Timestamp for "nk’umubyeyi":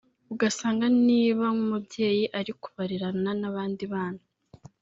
1.53-2.25